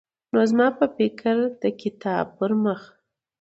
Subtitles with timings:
[0.33, 2.81] نو زما په فکر چې د کتاب پرمخ